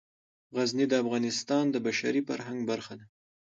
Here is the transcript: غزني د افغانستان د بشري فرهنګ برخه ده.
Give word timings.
غزني 0.55 0.85
د 0.89 0.93
افغانستان 1.03 1.63
د 1.71 1.75
بشري 1.85 2.21
فرهنګ 2.27 2.59
برخه 2.69 2.93
ده. 2.99 3.05